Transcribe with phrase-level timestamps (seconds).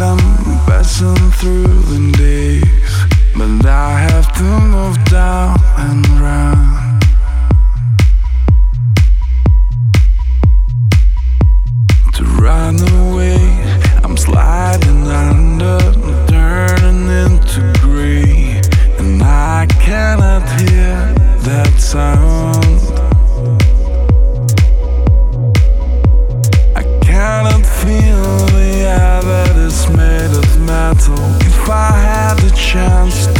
[0.00, 0.18] I'm
[0.66, 2.62] passing through the days.
[3.36, 6.71] But I have to move down and round
[32.72, 33.31] chance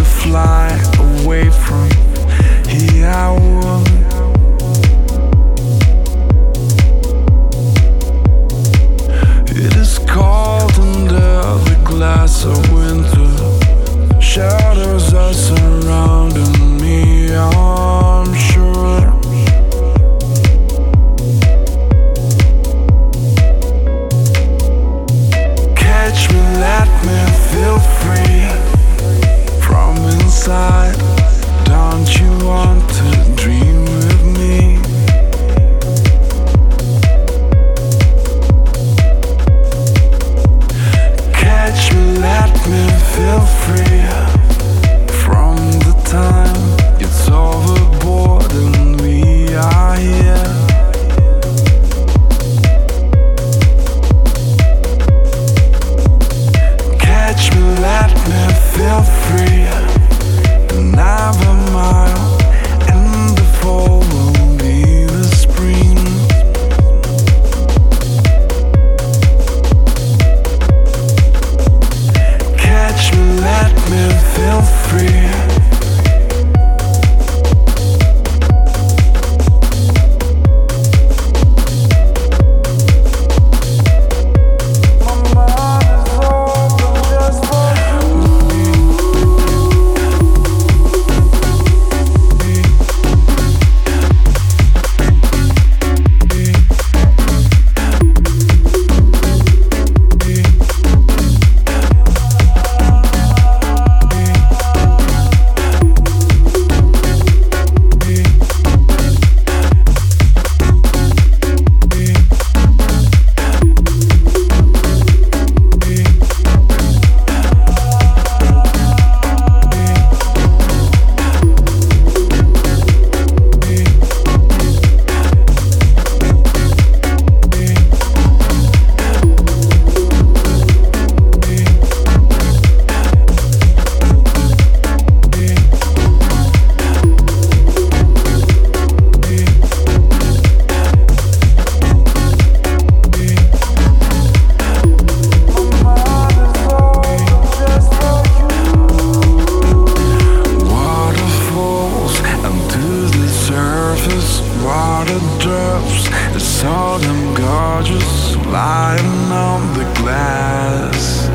[157.43, 161.29] gorgeous lying on the glass.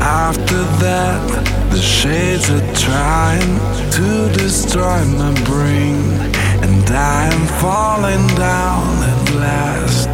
[0.00, 1.28] After that,
[1.70, 3.52] the shades are trying
[3.96, 4.08] to
[4.42, 6.00] destroy my brain,
[6.64, 10.08] and I am falling down at last.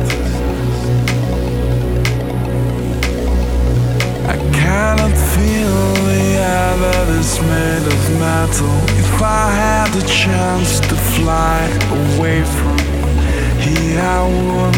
[4.34, 5.97] I cannot feel
[6.80, 8.78] that is made of metal.
[8.98, 12.78] If I had the chance to fly away from
[13.58, 14.77] here, I would.